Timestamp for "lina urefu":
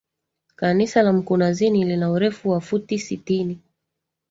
1.85-2.49